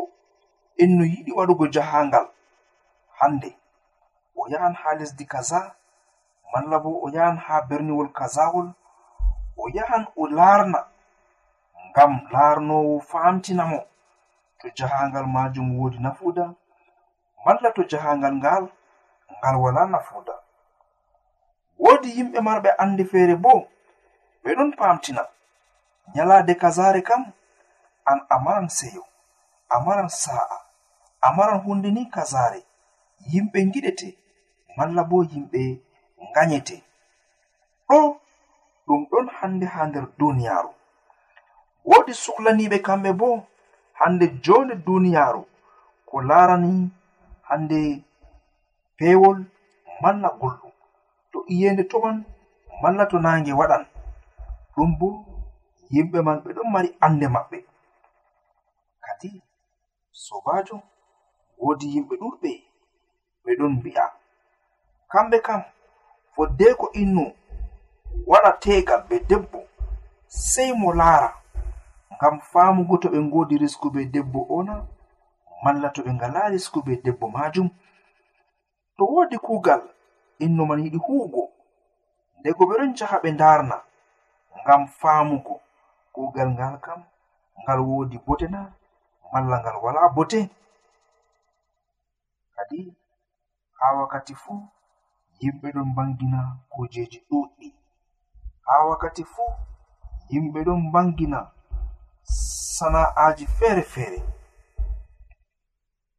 en 0.82 0.98
no 0.98 1.04
yiɗi 1.14 1.32
waɗugo 1.38 1.66
jahaangal 1.74 2.28
hannde 3.20 3.50
o 4.36 4.48
yahan 4.52 4.74
haa 4.82 4.96
lesdi 5.00 5.26
kaza 5.26 5.76
malla 6.54 6.80
bo 6.84 6.90
o 7.04 7.10
yahan 7.16 7.38
haa 7.38 7.62
berniwol 7.70 8.10
kazawol 8.18 8.68
o 9.58 9.70
yahan 9.76 10.08
o 10.16 10.28
laarna 10.28 10.80
ngam 11.90 12.14
laarnowo 12.34 13.00
faamtinamo 13.10 13.80
to 14.60 14.68
jahaangal 14.78 15.26
maajum 15.28 15.68
woodi 15.80 15.98
nafuuda 16.00 16.54
malla 17.46 17.72
to 17.76 17.84
jahaangal 17.84 18.34
ngal 18.42 18.64
ngal 19.40 19.56
wala 19.64 19.86
nafuuda. 19.94 20.34
Woodi 21.80 22.10
yimɓe 22.18 22.40
marɓe 22.48 22.70
annde 22.82 23.04
feere 23.12 23.36
boo 23.36 23.68
ɓe 24.50 24.56
ɗon 24.58 24.72
pamtina 24.80 25.24
nyalade 26.16 26.54
kazare 26.62 27.02
kam 27.08 27.24
an 28.10 28.20
amaran 28.36 28.70
seyo 28.78 29.04
amaran 29.76 30.10
sa'a 30.10 30.58
amaran 31.28 31.60
hunde 31.66 31.90
ni 31.96 32.04
kazare 32.16 32.60
yimɓe 33.32 33.60
giɗete 33.74 34.08
malla 34.78 35.02
bo 35.10 35.18
yimɓe 35.32 35.62
ganyete 36.36 36.76
ɗo 37.88 37.98
ɗum 38.88 39.02
ɗon 39.12 39.28
hande 39.38 39.66
ha 39.74 39.82
nder 39.88 40.06
duniyaru 40.18 40.72
woodi 41.90 42.14
suklaniɓe 42.24 42.78
kamɓe 42.88 43.10
bo 43.20 43.30
hande 44.00 44.26
jonde 44.44 44.76
duniyaru 44.86 45.42
ko 46.10 46.16
larani 46.30 46.90
hande 47.50 47.80
pewol 48.98 49.38
malla 50.02 50.30
gulɗum. 50.40 50.72
To 51.32 51.38
iyende 51.54 51.84
toman 51.92 52.18
malla 52.82 53.04
to 53.12 53.18
nange 53.20 53.54
waɗan. 53.60 53.84
ɗum 54.80 54.92
bo 55.00 55.08
yimɓe 55.94 56.20
man 56.26 56.38
ɓe 56.44 56.50
ɗon 56.56 56.68
mari 56.74 56.90
annde 57.06 57.28
maɓɓe. 57.36 57.58
Kadi 59.04 59.30
sobajo 60.24 60.76
woodi 61.62 61.86
yimɓe 61.94 62.16
ɗuɗɓe 62.22 62.52
ɓe 63.44 63.52
ɗon 63.60 63.72
mbi'a. 63.78 64.06
Kamɓe 65.12 65.38
kam 65.46 65.62
foddeko 66.34 66.86
innu 67.02 67.24
waɗa 68.30 68.52
tegal 68.64 69.02
be 69.10 69.16
debbo 69.30 69.60
sei 70.52 70.72
mo 70.82 70.90
laara. 71.00 71.30
Ngam 72.16 72.36
faamugo 72.52 72.96
to 73.02 73.08
ɓe 73.14 73.20
ngodi 73.28 73.56
risku 73.64 73.88
be 73.94 74.02
debbo 74.14 74.40
ona 74.58 74.76
malla 75.64 75.90
to 75.94 76.02
ɓe 76.06 76.12
ngala 76.18 76.42
risku 76.54 76.80
be 76.86 76.94
debbo 77.06 77.26
majum 77.36 77.68
to 78.98 79.04
woodi 79.12 79.38
kuugal 79.46 79.82
innu 80.44 80.64
man 80.66 80.80
yiɗi 80.84 80.98
huugo 81.06 81.44
ndego 82.40 82.64
ɓe 82.70 82.74
ɗon 82.80 82.92
jaha 82.98 83.18
ɓe 83.24 83.30
ndarna 83.32 83.76
ngam 84.64 84.82
faamugo. 85.00 85.56
Kuugal 86.14 86.50
ngal 86.56 86.76
kam 86.86 87.02
ngal 87.64 87.80
woodi 87.88 88.18
bote 88.26 88.48
na 88.48 88.62
malla 89.32 89.56
ngal 89.62 89.78
wala 89.84 90.10
bote. 90.16 90.50
Kadi 92.56 92.80
haa 93.80 93.94
wakkati 94.00 94.36
fuu 94.36 94.62
yimɓe 95.42 95.68
ɗon 95.76 95.90
bangina 95.96 96.40
kujeji 96.72 97.20
ɗuɗɗi 97.30 97.68
haa 98.68 98.84
wakkati 98.90 99.24
fuu 99.34 99.52
yimɓe 100.32 100.60
ɗon 100.68 100.82
bangina 100.94 101.40
sana'aji 102.78 103.46
feere 103.58 103.82
feere 103.94 104.20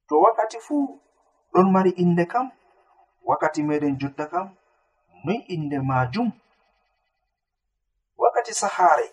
to 0.08 0.14
wakkati 0.24 0.58
fuu 0.66 1.00
ɗon 1.52 1.66
mari 1.74 1.90
inde 2.02 2.24
kam 2.32 2.46
wakkati 3.28 3.60
meɗen 3.68 3.94
jotta 4.00 4.24
kam 4.32 4.46
noy 5.24 5.38
inde 5.54 5.76
maajum? 5.88 6.28
wakkati 8.40 8.54
sahaare 8.54 9.12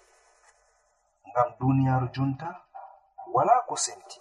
ngam 1.30 1.50
duniyaaru 1.60 2.08
jonta 2.16 2.50
wala 3.34 3.56
ko 3.68 3.76
semti 3.76 4.20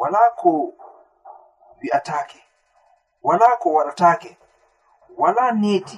wala 0.00 0.18
ko 0.40 0.50
wi'ataake 1.80 2.40
wala 3.26 3.48
ko 3.62 3.68
waɗataake 3.76 4.30
wala 5.20 5.44
needi 5.62 5.96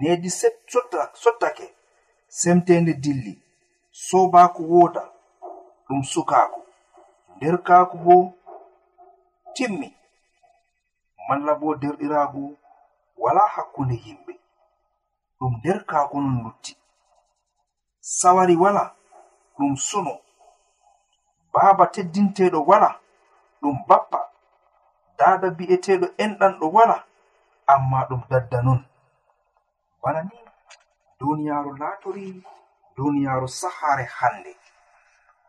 needi 0.00 0.30
sottake 1.22 1.66
semtende 2.40 2.92
dilli 3.04 3.34
sobaako 4.06 4.62
wooda 4.72 5.04
ɗum 5.86 6.00
sukaako 6.12 6.60
nderkaaku 7.36 7.96
bo 8.04 8.16
timmi 9.54 9.88
malla 11.28 11.52
bo 11.60 11.68
derɗiraagu 11.80 12.44
wala 13.22 13.42
hakkunde 13.54 13.94
yimɓe. 14.04 14.32
ɗum 15.42 15.54
nder 15.58 15.78
kakunum 15.90 16.36
lutti. 16.44 16.72
Sawari 18.18 18.56
wala 18.62 18.84
ɗum 19.58 19.72
suno 19.86 20.14
baaba 21.52 21.84
teddinteɗo 21.94 22.58
wala 22.70 22.88
ɗum 23.60 23.76
bappa. 23.88 24.20
Dada 25.18 25.48
bi'eteɗo 25.56 26.06
enɗanɗo 26.24 26.66
wala 26.76 26.96
amma 27.72 27.98
ɗum 28.08 28.22
dadda 28.30 28.58
non 28.66 28.80
bana 30.02 30.20
ni 30.28 30.36
duniyaru 31.18 31.70
latori 31.80 32.26
duniyaru 32.96 33.48
sahare 33.58 34.04
hande 34.16 34.52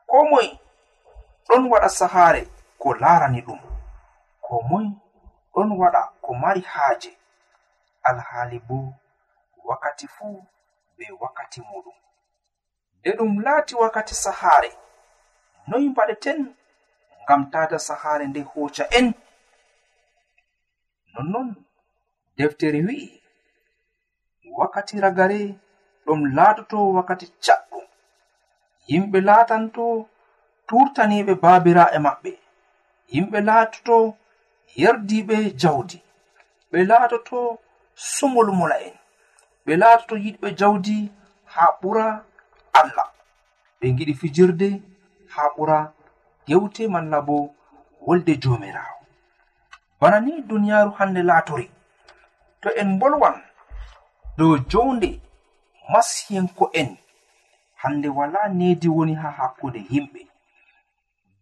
ko 0.10 0.17
moy 0.29 0.47
ɗon 1.47 1.63
waɗa 1.71 1.89
sahare 1.99 2.41
ko 2.82 2.89
larani 3.01 3.41
ɗum. 3.47 3.60
Ko 4.45 4.53
moy 4.69 4.86
ɗon 5.53 5.69
waɗa 5.79 6.01
ko 6.23 6.29
mari 6.41 6.62
haaje. 6.71 7.12
Alhaali 8.08 8.58
bo 8.67 8.77
wakkati 9.69 10.08
fuu 10.15 10.38
be 10.97 11.06
wakkati 11.21 11.60
muɗum. 11.69 11.97
Nde 12.99 13.10
ɗum 13.17 13.32
laati 13.45 13.73
wakkati 13.82 14.15
sahaare 14.23 14.71
noy 15.69 15.86
mbaɗeten 15.91 16.39
ngam 17.23 17.41
tada 17.54 17.78
sahaare 17.88 18.26
nde 18.28 18.41
hoca 18.52 18.84
en. 18.99 19.08
Nonnon 21.13 21.49
deftere 22.38 22.80
wi'i 22.88 23.10
wakkati 24.60 24.95
ragare 25.04 25.41
ɗum 26.06 26.19
laatoto 26.36 26.78
wakkati 26.95 27.26
caɗɗum. 27.45 27.86
Yimɓe 28.89 29.19
laatanto 29.28 29.84
turtaniɓe 30.67 31.34
baabira'e 31.43 31.97
maɓɓe. 32.06 32.32
Yimɓe 33.13 33.39
laatoto 33.47 33.95
yerdiɓe 34.82 35.36
jawdi. 35.62 35.97
Ɓe 36.71 36.80
laatoto 36.89 37.38
sumolmola'en 38.13 38.95
ɓe 39.65 39.73
laatoto 39.82 40.15
yiɗɓe 40.26 40.47
jawdi 40.60 40.95
haa 41.54 41.71
ɓura 41.82 42.06
allah. 42.80 43.08
Ɓe 43.80 43.88
giɗi 43.97 44.13
fijirde 44.19 44.67
haa 45.34 45.49
ɓura 45.56 45.78
yewte 46.47 46.88
malla 46.93 47.21
bo 47.28 47.56
wolde 48.06 48.34
joomiraawo. 48.41 48.99
Bana 49.99 50.19
ni 50.19 50.41
duniyaaru 50.41 50.91
hannde 50.97 51.21
laatori. 51.23 51.71
To 52.62 52.69
en 52.80 52.89
mbolwan 52.95 53.36
dow 54.38 54.58
jownde 54.71 55.10
masiyenko 55.91 56.69
en. 56.73 56.97
Hannde 57.82 58.08
wala 58.17 58.47
needi 58.49 58.88
woni 58.95 59.13
ha 59.21 59.30
hakkunde 59.38 59.80
yimɓe. 59.91 60.21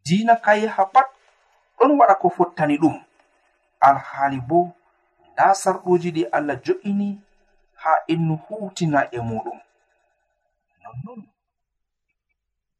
Diina 0.05 0.35
kayeha 0.35 0.85
pat 0.93 1.07
ɗon 1.77 1.91
waɗa 1.99 2.15
ko 2.21 2.29
fottani 2.29 2.77
ɗum. 2.77 2.95
Alhaali 3.87 4.39
bo 4.49 4.59
nda 5.31 5.53
sarɗuuji 5.61 6.09
ɗi 6.15 6.23
allah 6.31 6.57
jo'ini 6.65 7.07
ha 7.81 7.91
innu 8.13 8.35
hutina 8.45 8.99
e 9.11 9.19
muɗum. 9.29 9.59
Nonnon 10.83 11.21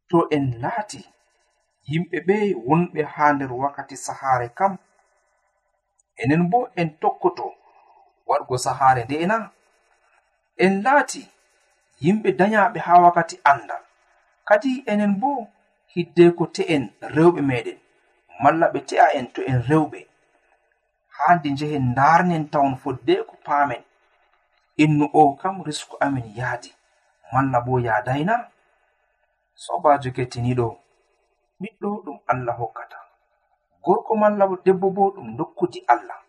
to 0.10 0.18
en 0.36 0.46
laati 0.64 1.02
yimɓe 1.90 2.18
ɓe 2.28 2.36
wonɓe 2.68 3.02
ha 3.14 3.24
nder 3.34 3.52
wakkati 3.62 3.96
sahaare 4.06 4.48
kam 4.58 4.74
enen 6.22 6.44
bo 6.52 6.60
en 6.80 6.90
tokkoto 7.02 7.46
waɗgo 8.30 8.56
sahaare 8.66 9.02
nde 9.06 9.26
na 9.32 9.38
en 10.64 10.74
laati 10.86 11.22
yimɓe 12.04 12.30
dayaɓe 12.40 12.80
ha 12.86 12.94
wakkati 13.04 13.36
andal 13.52 13.84
kadi 14.48 14.72
enen 14.92 15.14
bo 15.22 15.30
hiddeko 15.94 16.44
te'en 16.56 16.84
rewɓe 17.16 17.42
meɗen 17.50 17.78
malla 18.42 18.66
ɓe 18.74 18.80
te'a 18.90 19.06
en 19.18 19.28
to 19.34 19.42
en 19.52 19.60
rewɓe. 19.70 20.00
Handi 21.18 21.50
njehen 21.52 21.86
ndarnen 21.92 22.44
tawon 22.52 22.76
foddeko 22.82 23.34
paamen. 23.46 23.84
innu 24.78 25.10
o 25.14 25.36
kam 25.36 25.64
risku 25.64 25.98
amin 26.00 26.34
yaadi 26.36 26.72
malla 27.34 27.62
bo 27.62 27.80
yaadayna 27.80 28.48
sobajo 29.56 30.12
kettiniɗo 30.12 30.68
ɓiɗɗo 31.62 31.90
ɗum 32.06 32.18
allah 32.32 32.56
hokkata. 32.60 32.98
Gorko 33.84 34.16
malla 34.22 34.46
debbo 34.66 34.88
bo 34.96 35.04
ɗum 35.16 35.38
dokkudi 35.38 35.80
allah. 35.94 36.20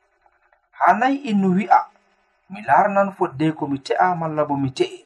Ha 0.78 0.92
nayi 1.00 1.16
innu 1.30 1.48
wi'a 1.56 1.80
mi 2.50 2.60
larnan 2.68 3.12
fodde 3.16 3.52
ko 3.56 3.66
mi 3.66 3.78
te'a 3.86 4.14
malla 4.14 4.44
bo 4.44 4.56
mi 4.56 4.70
te'e. 4.78 5.00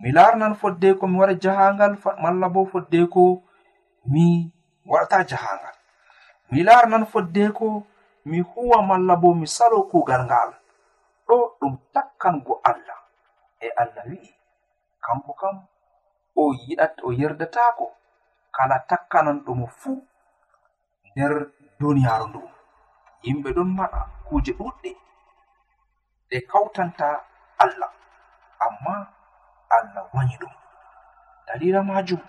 Mi 0.00 0.12
larnan 0.12 0.54
fodde 0.54 0.94
ko 0.98 1.06
mi 1.06 1.16
wara 1.20 1.34
jahangal 1.42 1.92
malla 2.22 2.48
bo 2.48 2.64
fodde 2.72 3.00
ko 3.12 3.42
mi 4.12 4.50
warata 4.86 5.24
jahangal. 5.30 5.76
Mi 6.50 6.62
larnan 6.62 7.04
fodde 7.06 7.52
ko 7.52 7.84
mi 8.24 8.40
huwa 8.40 8.82
malla 8.82 9.16
bo 9.16 9.34
mi 9.34 9.46
salo 9.46 9.82
kugal 9.90 10.24
ngal. 10.24 10.50
ɗo 11.26 11.36
ɗum 11.60 11.74
takkango 11.94 12.54
allah. 12.70 12.98
E 13.60 13.68
allah 13.82 14.04
wi'i 14.10 14.30
kanko 15.04 15.32
kam 15.40 15.56
o 16.36 16.42
yiɗat 16.52 16.94
o 17.06 17.12
yerdatako 17.20 17.86
kala 18.56 18.76
takkananɗomo 18.88 19.66
fuu 19.78 19.98
nder 21.10 21.32
duniyaaru 21.80 22.26
ndu. 22.28 22.40
Yimɓe 23.24 23.48
ɗon 23.56 23.70
maɗa 23.78 24.00
kuuje 24.26 24.52
ɗuɗɗe 24.58 24.90
ɗe 26.28 26.38
kawtanta 26.50 27.06
allah. 27.64 27.90
Amma 28.66 28.94
allah 29.76 30.04
wañi 30.14 30.36
ɗum. 30.40 30.52
Dalila 31.46 31.80
majum 31.82 32.20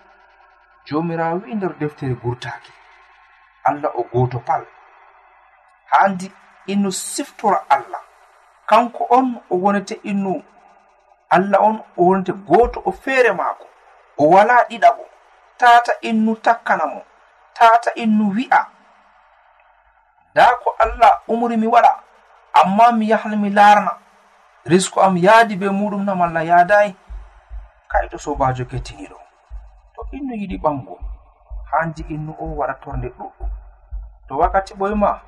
jomirawo 0.86 1.36
wi'i 1.42 1.54
nder 1.56 1.72
deftere 1.80 2.14
gurtaki 2.22 2.72
allah 3.68 3.90
o 3.94 4.02
goto 4.12 4.38
pal. 4.48 4.64
Haandi 5.90 6.26
ino 6.66 6.90
siftora 6.90 7.58
allah. 7.68 8.02
kanko 8.66 9.06
on 9.10 9.40
o 9.50 9.56
wonete 9.56 9.94
innu 10.02 10.42
allah 11.30 11.60
on 11.62 11.76
o 11.96 12.02
wonete 12.04 12.32
gooto 12.32 12.82
o 12.84 12.92
feere 12.92 13.32
maako. 13.32 13.66
O 14.18 14.28
wala 14.30 14.64
ɗiɗaɓo 14.68 15.04
tata 15.58 15.92
innu 16.00 16.36
takkana 16.36 16.86
mo. 16.86 17.02
Tata 17.54 17.90
innu 17.94 18.30
wi'a. 18.36 18.66
Nda 20.32 20.54
ko 20.62 20.74
allah 20.78 21.20
umri 21.28 21.56
mi 21.56 21.66
waɗa 21.66 21.92
amma 22.62 22.92
mi 22.92 23.08
yahla 23.10 23.36
mi 23.36 23.50
larana 23.50 23.92
risku 24.64 25.00
am 25.00 25.16
yaadi 25.16 25.56
be 25.56 25.66
muɗum 25.68 26.04
nam 26.04 26.22
allah 26.22 26.44
yaadayi. 26.46 26.96
Kai 27.88 28.08
to 28.08 28.18
sobajo 28.18 28.64
kettiniɗo. 28.64 29.16
To 29.94 30.00
innu 30.12 30.34
yiɗi 30.34 30.58
ɓango. 30.62 30.98
Handi 31.70 32.02
innu 32.08 32.32
o 32.40 32.44
waɗa 32.58 32.74
torde 32.82 33.08
ɗuɗɗum. 33.08 33.48
To 34.28 34.36
wakkati 34.38 34.74
ɓoyma 34.74 35.20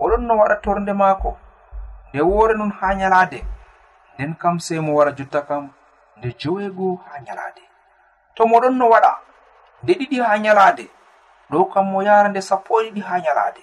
oɗon 0.00 0.22
no 0.26 0.34
waɗa 0.38 0.56
torde 0.62 0.92
maako. 0.92 1.36
nde 2.12 2.22
woore 2.22 2.54
non 2.54 2.70
ha 2.70 2.94
nyalaade 2.94 3.44
nden 4.14 4.34
kam 4.34 4.58
sey 4.60 4.80
mo 4.80 4.94
wara 4.94 5.12
jotta 5.12 5.42
kam 5.42 5.70
nde 6.16 6.34
jowego 6.38 7.00
ha 7.06 7.20
nyalaade. 7.20 7.62
To 8.34 8.46
moɗon 8.46 8.74
no 8.78 8.88
waɗa 8.90 9.12
nde 9.82 9.92
ɗiɗi 9.98 10.16
ha 10.26 10.38
nyalaade 10.38 10.84
ɗo 11.50 11.64
kam 11.72 11.86
mo 11.92 12.02
yara 12.02 12.28
nde 12.28 12.40
sappo 12.42 12.80
e 12.80 12.90
ɗiɗi 12.90 13.00
ha 13.08 13.20
nyalaade 13.20 13.62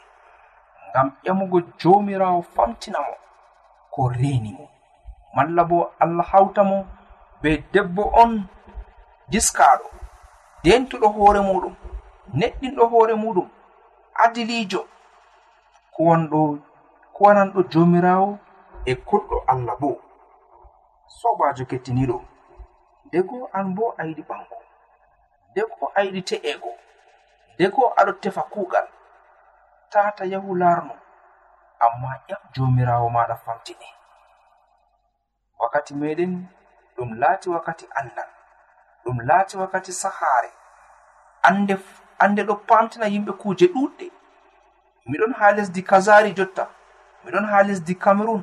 ngam 0.89 1.11
ƴamugo 1.25 1.61
jomirawo 1.79 2.41
famtina 2.41 2.99
mo 2.99 3.13
ko 3.93 4.09
reni 4.09 4.51
mo. 4.57 4.69
Malla 5.35 5.63
bo 5.63 5.91
allah 5.99 6.25
hawta 6.31 6.63
mo 6.63 6.85
be 7.41 7.63
debbo 7.73 8.03
on 8.21 8.47
diskaɗo 9.29 9.87
dentuɗo 10.63 11.07
hoore 11.15 11.39
muɗum 11.39 11.75
neɗɗinɗo 12.33 12.83
hoore 12.91 13.13
muɗum 13.13 13.47
adilijo 14.23 14.81
ko 15.93 16.03
wonɗo 16.03 16.59
waranɗo 17.19 17.59
jomirawo 17.71 18.29
e 18.85 18.93
koɗɗo 19.07 19.37
allah 19.51 19.75
bo. 19.81 19.89
Sobajo 21.19 21.65
kettiniɗo 21.65 22.17
dego 23.11 23.49
an 23.53 23.75
bo 23.75 23.95
a 23.97 24.03
yiɗi 24.03 24.23
ɓango 24.29 24.57
dego 25.55 25.91
a 25.95 26.01
yiɗi 26.03 26.21
te'ego 26.29 26.71
dego 27.57 27.81
aɗo 27.99 28.11
tefa 28.21 28.41
kuugal 28.51 28.87
tata 29.91 30.23
yahu 30.25 30.55
larno 30.55 30.95
amma 31.79 32.11
ƴam 32.27 32.41
jomirawo 32.53 33.09
maɗa 33.09 33.35
famtini 33.45 33.87
wakkati 35.59 35.93
meɗen 35.95 36.33
ɗum 36.95 37.09
laati 37.21 37.49
wakkati 37.49 37.85
andal 37.99 38.29
ɗum 39.03 39.17
laati 39.27 39.57
wakkati 39.57 39.91
sahaare 39.93 40.51
ande 41.47 41.75
ande 42.19 42.41
ɗo 42.43 42.55
pamtina 42.67 43.05
yimɓe 43.07 43.31
kuuje 43.41 43.65
ɗuɗɗe 43.73 44.05
miɗon 45.09 45.33
ha 45.39 45.51
lesdi 45.51 45.81
kazari 45.83 46.31
jotta 46.37 46.63
miɗon 47.27 47.45
ha 47.51 47.59
lesdi 47.67 47.93
cameron 48.03 48.41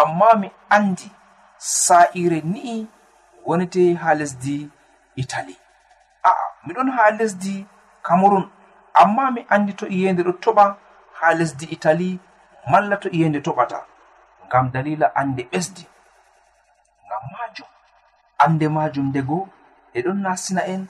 amma 0.00 0.28
mi 0.40 0.48
andi 0.76 1.08
sa'ire 1.56 2.38
ni'i 2.52 2.76
wonete 3.46 3.82
ha 4.02 4.14
lesdi 4.20 4.56
italy. 5.22 5.56
A'a 6.28 6.44
miɗon 6.66 6.88
ha 6.96 7.04
lesdi 7.18 7.54
cameron 8.06 8.44
amma 9.02 9.24
mi 9.34 9.40
andi 9.54 9.72
to 9.78 9.86
iyende 9.86 10.22
ɗo 10.26 10.32
toɓa 10.44 10.64
ha 11.18 11.26
lesdi 11.38 11.66
italy 11.76 12.18
malla 12.70 12.96
to 13.02 13.08
iyende 13.16 13.38
toɓata 13.46 13.78
ngam 14.46 14.66
dalila 14.72 15.06
ande 15.20 15.42
ɓesdi. 15.52 15.84
Ngam 17.06 17.24
majum 17.34 17.68
ande 18.44 18.66
majum 18.76 19.06
ndego 19.10 19.38
ɗe 19.92 19.98
ɗon 20.04 20.18
nasina 20.24 20.62
en 20.72 20.82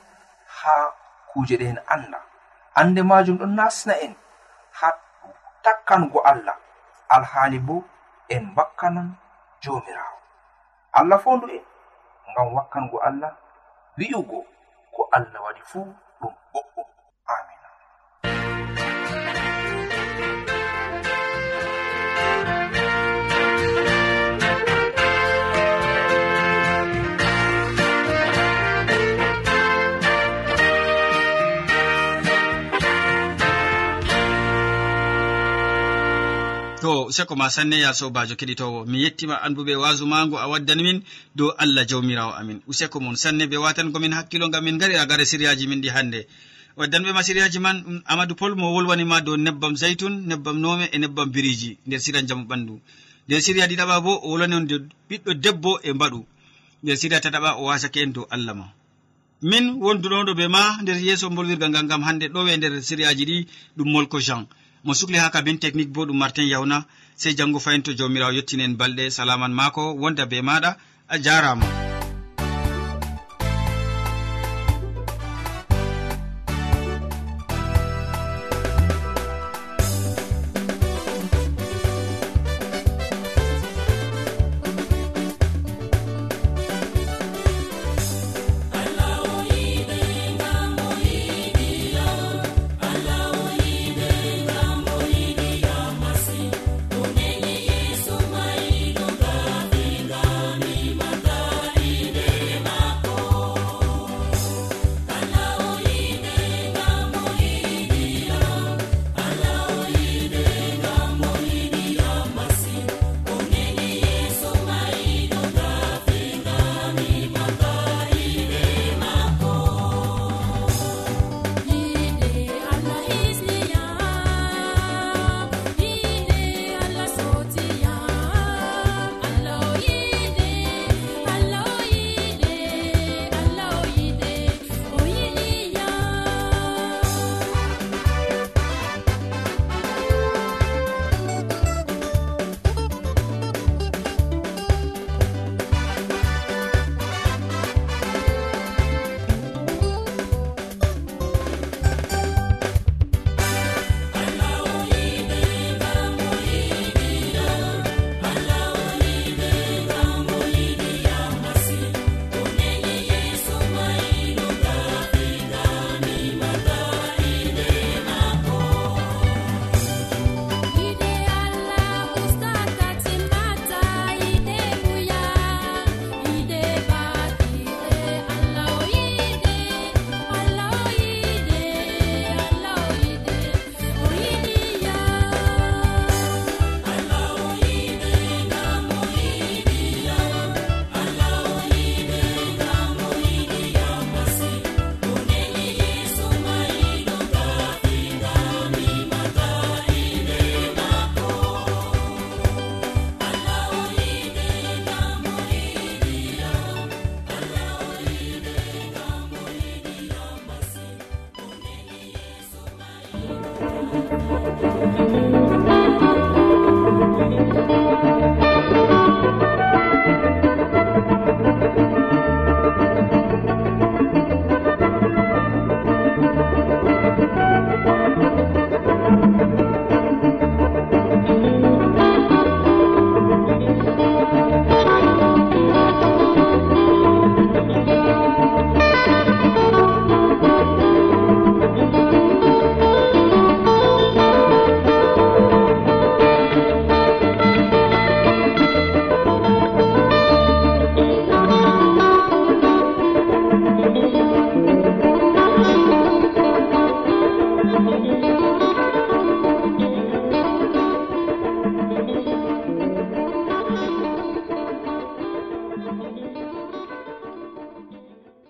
ha 0.58 0.74
kuje 1.30 1.54
ɗe 1.60 1.66
en 1.72 1.78
anda 1.94 2.18
ande 2.80 3.00
majum 3.10 3.36
ɗon 3.40 3.52
nasina 3.58 3.94
en 4.04 4.14
ha 4.80 4.88
takkango 5.64 6.20
allah. 6.30 6.56
alhaali 7.08 7.58
bo 7.58 7.76
en 8.28 8.54
bakkanan 8.54 9.08
jomirawo 9.62 10.18
allah 10.92 11.18
fondu 11.24 11.46
en 11.56 11.64
ngam 12.32 12.48
wakkango 12.56 12.98
allah 13.08 13.32
wi'ugo 13.98 14.40
ko 14.94 15.08
allah 15.12 15.40
waɗi 15.44 15.62
fuu 15.70 15.86
ɗum 16.20 16.34
boɗɗum. 16.52 16.87
useko 37.08 37.34
ma 37.36 37.48
sanne 37.50 37.76
ya 37.80 37.90
sobajo 37.94 38.34
keɗitowo. 38.40 38.78
Mi 38.90 39.02
yettima 39.04 39.34
andu 39.42 39.64
be 39.64 39.74
wasu 39.82 40.04
mago 40.06 40.36
a 40.38 40.46
waddani 40.52 40.82
min 40.82 40.98
dow 41.34 41.50
allah 41.62 41.84
jawmirawo 41.90 42.32
amin. 42.40 42.60
Useko 42.70 43.00
mon 43.00 43.16
sanne 43.16 43.44
ɓe 43.50 43.56
watangomin 43.64 44.12
hakkilo 44.12 44.48
gam 44.52 44.64
min 44.64 44.78
gari 44.78 44.94
agare 44.96 45.24
siriyaji 45.24 45.66
min 45.68 45.80
ɗi 45.82 45.88
hannde 45.96 46.20
waddanɓe 46.78 47.10
ma 47.12 47.22
siriyaji 47.22 47.58
man 47.58 47.76
ɗum 47.84 48.02
amadou 48.06 48.36
pol 48.36 48.54
mo 48.54 48.66
wolwanima 48.74 49.20
dow 49.26 49.36
nebbam 49.36 49.74
zaytun 49.76 50.14
nebbam 50.28 50.56
nome 50.60 50.84
e 50.92 50.98
nebbam 50.98 51.28
biriji 51.34 51.70
nder 51.86 52.00
sira 52.00 52.20
jamu 52.28 52.44
ɓandu. 52.50 52.74
Nder 53.26 53.40
siriya 53.42 53.66
ɗiɗaɓa 53.70 53.96
bo 54.04 54.12
o 54.24 54.28
wolwani 54.30 54.54
on 54.54 54.66
dow 54.70 54.78
ɓiɗɗo 55.10 55.30
debbo 55.44 55.80
e 55.82 55.90
mbaɗu. 55.92 56.20
Nder 56.82 56.96
siriya 57.00 57.20
tataɓa 57.24 57.50
o 57.60 57.64
wasake 57.68 57.96
en 58.02 58.12
dow 58.12 58.26
allah 58.30 58.54
ma. 58.54 58.66
Min 59.42 59.64
wonduɗoɗo 59.82 60.32
ɓe 60.38 60.46
ma 60.48 60.62
nder 60.82 60.96
yeeso 61.06 61.30
bolwirgal 61.30 61.70
ngal 61.70 61.86
gam 61.90 62.02
hannde 62.06 62.26
ɗowe 62.34 62.56
nder 62.56 62.72
siriyaji 62.82 63.24
ɗi 63.30 63.36
ɗum 63.76 63.88
molko 63.92 64.18
jean. 64.20 64.46
mo 64.88 64.94
sukli 64.94 65.18
ha 65.20 65.28
kabin 65.30 65.58
technique 65.60 65.92
bo 65.92 66.06
ɗum 66.08 66.16
martin 66.16 66.48
yawna 66.48 66.84
sey 67.20 67.34
janngo 67.38 67.58
fayin 67.64 67.82
to 67.82 67.92
jawmirawo 67.98 68.32
yettinen 68.32 68.72
balɗe 68.80 69.10
salaman 69.10 69.52
maako 69.52 69.82
wonda 70.02 70.24
be 70.30 70.38
maɗa 70.48 70.70
a 71.08 71.16
jarama 71.24 71.87